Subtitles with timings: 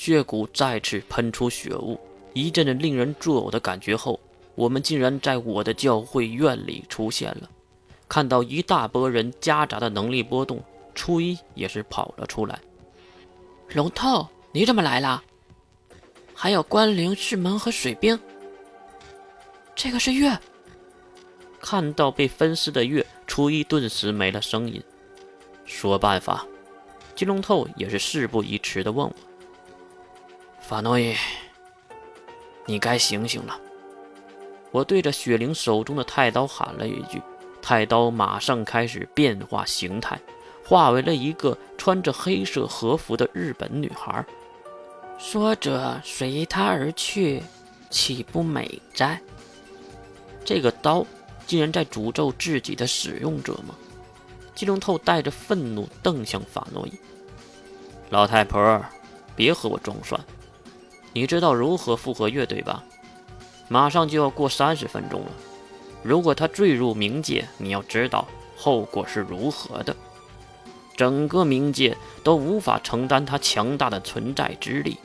[0.00, 1.98] 血骨再次喷出血雾，
[2.32, 4.20] 一阵阵令人作呕的感觉后，
[4.54, 7.50] 我们竟然在我的教会院里出现了。
[8.08, 10.62] 看到一大波人夹杂的能力波动，
[10.94, 12.60] 初一也是跑了出来。
[13.74, 15.20] 龙透，你怎么来了？
[16.32, 18.16] 还有关灵、世门和水兵。
[19.74, 20.38] 这个是月。
[21.60, 24.80] 看到被分尸的月，初一顿时没了声音。
[25.64, 26.46] 说办法，
[27.16, 29.12] 金龙透也是事不宜迟的问我。
[30.68, 31.14] 法诺伊，
[32.66, 33.58] 你该醒醒了！
[34.70, 37.22] 我对着雪灵手中的太刀喊了一句，
[37.62, 40.20] 太刀马上开始变化形态，
[40.62, 44.22] 化为了一个穿着黑色和服的日本女孩。
[45.16, 47.42] 说着随他而去，
[47.88, 49.18] 岂不美哉？
[50.44, 51.06] 这个刀
[51.46, 53.74] 竟然在诅咒自己的使用者吗？
[54.54, 56.92] 金龙透带着愤怒瞪向法诺伊
[58.10, 58.84] ：“老太婆，
[59.34, 60.22] 别和我装蒜！”
[61.12, 62.82] 你知道如何复合乐队吧？
[63.68, 65.32] 马上就要过三十分钟了。
[66.02, 69.94] 如果他坠入冥界，你要知道后果是如何的。
[70.96, 74.96] 整个冥界都无法承担他强大的存在之力。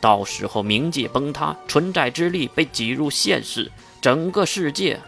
[0.00, 5.00] 到时候冥界崩塌，存在之力被挤入现世，整个世界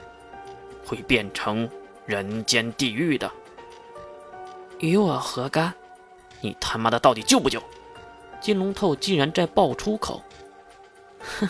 [0.85, 1.69] 会变成
[2.05, 3.31] 人间地狱的。
[4.81, 5.73] 与我何干？
[6.41, 7.63] 你他妈的到底救不救？
[8.41, 10.23] 金龙透竟然在爆粗口。
[11.41, 11.49] 哼，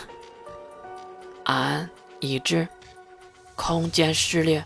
[1.43, 2.67] 俺已知，
[3.55, 4.65] 空间撕裂，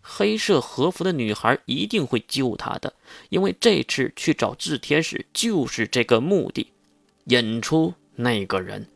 [0.00, 2.92] 黑色和服的女孩一定会救他的，
[3.28, 6.72] 因为这次去找炽天使就是这个目的，
[7.24, 8.86] 引出那个人。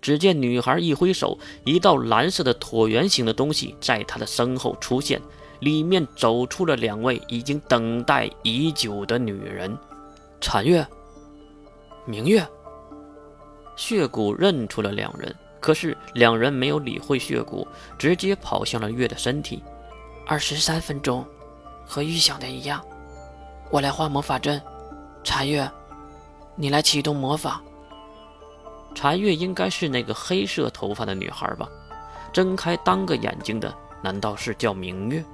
[0.00, 5.20] 只见女孩一挥手，一道蓝色的椭圆形的东西在她的身后出现，
[5.60, 9.76] 里面走出了两位已经等待已久的女人，
[10.42, 10.86] 残月、
[12.06, 12.46] 明月。
[13.76, 17.66] 血骨认出了两人，可是两人没有理会血骨，
[17.98, 19.62] 直接跑向了月的身体。
[20.26, 21.26] 二十三分钟，
[21.86, 22.84] 和预想的一样。
[23.70, 24.62] 我来画魔法阵，
[25.22, 25.68] 查月，
[26.54, 27.60] 你来启动魔法。
[28.94, 31.68] 查月应该是那个黑色头发的女孩吧？
[32.32, 35.24] 睁开单个眼睛的，难道是叫明月？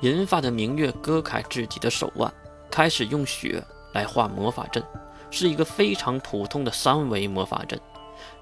[0.00, 2.32] 银发的明月割开自己的手腕，
[2.70, 4.82] 开始用血来画魔法阵。
[5.30, 7.78] 是一个非常普通的三维魔法阵，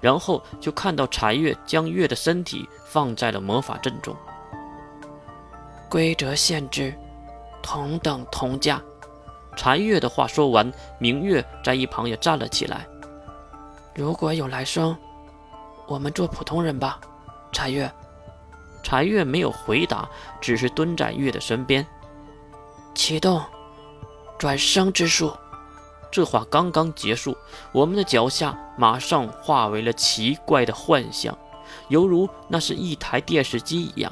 [0.00, 4.14] 然后就看到柴月将月的身体放在了魔法阵中。
[5.88, 6.94] 规则限制，
[7.62, 8.82] 同等同价。
[9.56, 12.86] 柴月的话说完，明月在一旁也站了起来。
[13.94, 14.96] 如果有来生，
[15.86, 17.00] 我们做普通人吧。
[17.52, 17.90] 柴月，
[18.82, 20.08] 柴月没有回答，
[20.40, 21.86] 只是蹲在月的身边。
[22.94, 23.42] 启动
[24.38, 25.32] 转生之术。
[26.16, 27.36] 这话刚刚结束，
[27.72, 31.36] 我们的脚下马上化为了奇怪的幻象，
[31.88, 34.10] 犹如那是一台电视机一样。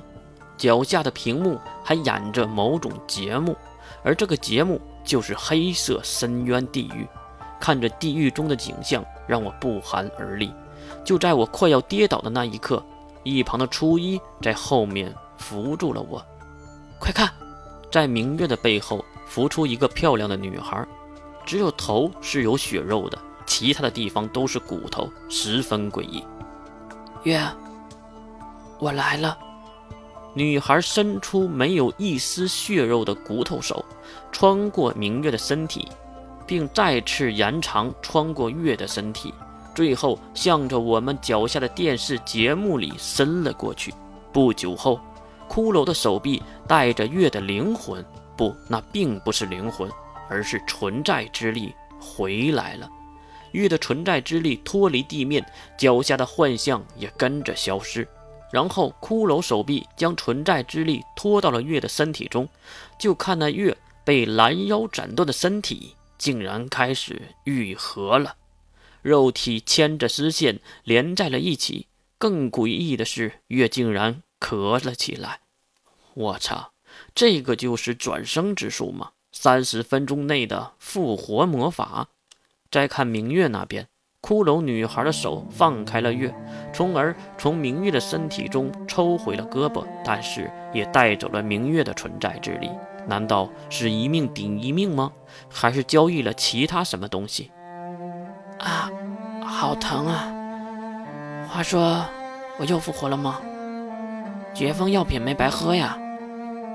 [0.54, 3.56] 脚下的屏幕还演着某种节目，
[4.02, 7.08] 而这个节目就是黑色深渊地狱。
[7.58, 10.52] 看着地狱中的景象，让我不寒而栗。
[11.06, 12.84] 就在我快要跌倒的那一刻，
[13.22, 16.22] 一旁的初一在后面扶住了我。
[16.98, 17.32] 快看，
[17.90, 20.86] 在明月的背后浮出一个漂亮的女孩。
[21.44, 26.24] 只有头是有血肉的，其他的地方都是骨头，十分诡异。
[27.24, 27.40] 月，
[28.78, 29.38] 我来了。
[30.34, 33.84] 女孩伸出没有一丝血肉的骨头手，
[34.32, 35.88] 穿过明月的身体，
[36.46, 39.32] 并再次延长穿过月的身体，
[39.74, 43.94] 最后向着我们脚下的电视节目里伸了过去。
[44.32, 44.98] 不久后，
[45.48, 48.04] 骷髅的手臂带着月的灵魂，
[48.36, 49.88] 不，那并不是灵魂。
[50.28, 52.90] 而是存在之力回来了，
[53.52, 55.44] 月的存在之力脱离地面，
[55.78, 58.06] 脚下的幻象也跟着消失。
[58.52, 62.48] 然后骷髅手臂将存在之力拖到了月的身体中，
[62.98, 68.36] 就看那月被拦腰斩断的身体竟然开始愈合了，
[69.02, 71.88] 肉体牵着丝线连在了一起。
[72.16, 75.40] 更诡异的是，月竟然咳了起来。
[76.14, 76.72] 我操，
[77.12, 79.10] 这个就是转生之术吗？
[79.36, 82.06] 三十分钟内的复活魔法。
[82.70, 83.88] 再看明月那边，
[84.22, 86.32] 骷髅女孩的手放开了月，
[86.72, 92.70] 从而从明月的身体中抽回了胳膊，但是也带走了明月的存在之力。
[93.06, 95.12] 难道是一命顶一命吗？
[95.50, 97.50] 还是交易了其他什么东西？
[98.60, 98.88] 啊，
[99.44, 100.32] 好疼啊！
[101.50, 102.04] 话说，
[102.58, 103.40] 我又复活了吗？
[104.54, 105.98] 解封药品没白喝呀。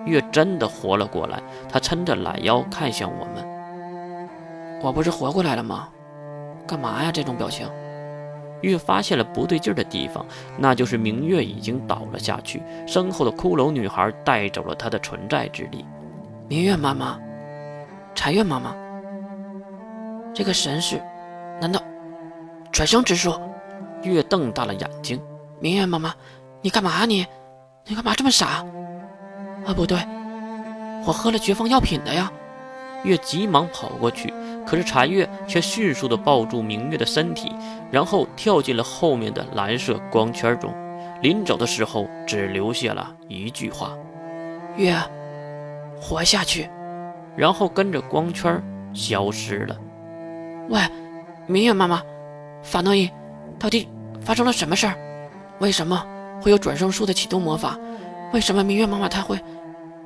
[0.05, 1.41] 月真的活了过来，
[1.71, 4.79] 他撑着懒腰看向我们。
[4.81, 5.89] 我不是活过来了吗？
[6.67, 7.11] 干嘛呀？
[7.11, 7.67] 这种表情。
[8.61, 10.25] 月发现了不对劲的地方，
[10.57, 15.85] 那就是明月已经倒了下去，身后的骷髅女孩带走了她的存在之力。
[16.47, 17.17] 明月妈妈，
[18.13, 18.75] 禅月妈妈，
[20.33, 21.01] 这个神是，
[21.61, 21.81] 难道
[22.71, 23.39] 转生之术？
[24.03, 25.21] 月瞪大了眼睛。
[25.59, 26.13] 明月妈妈，
[26.61, 27.05] 你干嘛？
[27.05, 27.25] 你，
[27.85, 28.65] 你干嘛这么傻？
[29.65, 29.97] 啊，不对，
[31.05, 32.31] 我喝了绝方药品的呀。
[33.03, 34.33] 月急忙跑过去，
[34.67, 37.55] 可是禅月却迅速地抱住明月的身体，
[37.89, 40.73] 然后跳进了后面的蓝色光圈中。
[41.21, 43.91] 临走的时候，只留下了一句话
[44.75, 44.95] ：“月，
[46.01, 46.69] 活下去。”
[47.37, 48.61] 然后跟着光圈
[48.93, 49.77] 消失了。
[50.67, 50.81] 喂，
[51.47, 52.01] 明月妈妈，
[52.61, 53.09] 法诺伊，
[53.57, 53.87] 到底
[54.19, 54.95] 发生了什么事儿？
[55.59, 56.05] 为什么
[56.41, 57.77] 会有转生术的启动魔法？
[58.33, 59.39] 为什么明月妈妈她会？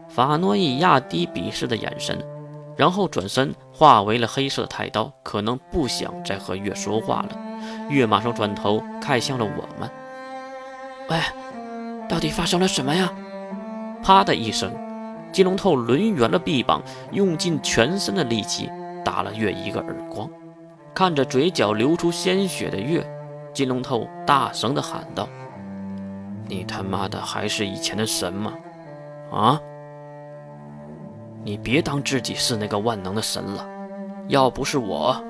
[0.08, 2.18] 法诺伊压低鄙视的眼神。
[2.76, 7.38] 然后转身化为了黑色的太刀，可能不想再和月说话了。
[7.88, 9.88] 月马上转头看向了我们。
[11.08, 11.20] 喂，
[12.10, 13.12] 到底发生了什么呀？
[14.02, 14.74] 啪的一声，
[15.32, 16.82] 金龙头抡圆了臂膀，
[17.12, 18.72] 用尽全身的力气
[19.06, 20.28] 打了月一个耳光。
[20.96, 23.08] 看着嘴角流出鲜血的月，
[23.54, 25.30] 金龙头大声地喊道
[26.48, 28.54] ：“你他妈的还是以前的神吗？
[29.32, 29.60] 啊？”
[31.46, 33.68] 你别当自己是那个万能的神了，
[34.30, 35.22] 要不是我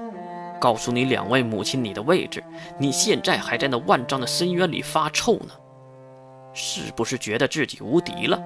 [0.59, 2.43] 告诉你两位母亲你的位置，
[2.77, 5.49] 你现在还在那万丈的深渊里发臭呢。
[6.53, 8.39] 是不是觉得自己无敌了？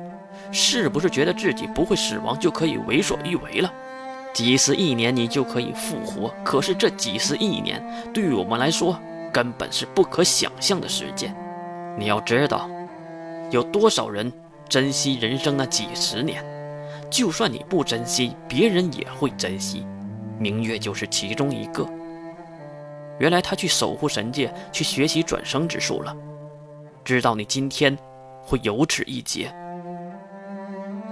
[0.50, 3.70] 是不是觉得自己不会死亡就可以为所欲为了？
[4.34, 8.98] 几十亿年你就可以复活，可是这几十亿年对于我们来说
[9.34, 11.36] 根本是不可想象的时间。
[11.98, 12.70] 你要知道，
[13.50, 14.32] 有多少人
[14.70, 16.44] 珍惜人生那几十年？
[17.10, 19.86] 就算你不珍惜，别人也会珍惜。
[20.38, 21.88] 明月就是其中一个。
[23.18, 26.16] 原来他去守护神界，去学习转生之术了。
[27.04, 27.98] 知道你今天
[28.44, 29.52] 会有此一劫，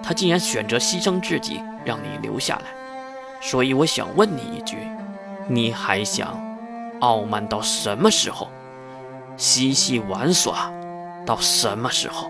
[0.03, 2.65] 他竟然选择牺牲自己，让你留下来。
[3.41, 4.77] 所以我想问你一句：
[5.47, 6.37] 你还想
[6.99, 8.47] 傲慢到什么时候？
[9.37, 10.71] 嬉戏玩耍
[11.25, 12.29] 到什么时候？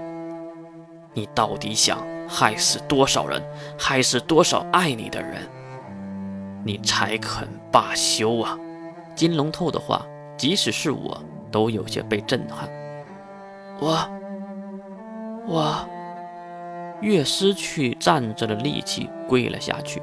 [1.14, 1.98] 你到底想？
[2.28, 3.40] 害死多少人，
[3.78, 5.48] 害死多少爱你的人，
[6.64, 8.58] 你才肯罢休啊？
[9.16, 10.04] 金龙透的话，
[10.36, 12.68] 即使是我都有些被震撼。
[13.80, 14.10] 我，
[15.46, 15.88] 我，
[17.00, 20.02] 越失去站着的力气，跪了下去。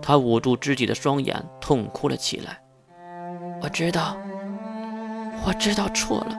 [0.00, 2.60] 他捂住自己的双眼，痛哭了起来。
[3.60, 4.16] 我知道，
[5.44, 6.38] 我知道错了，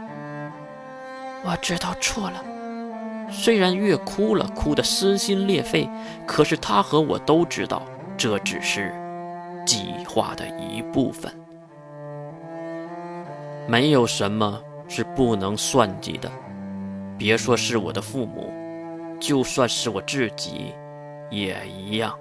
[1.46, 2.44] 我知道错了。
[3.32, 5.88] 虽然月哭了，哭得撕心裂肺，
[6.26, 7.84] 可是他和我都知道，
[8.18, 8.94] 这只是
[9.66, 11.32] 计划的一部分。
[13.68, 16.32] 没有什么是不能算计的，
[17.18, 18.52] 别说是我的父母，
[19.20, 20.74] 就算是我自己，
[21.30, 22.18] 也一样。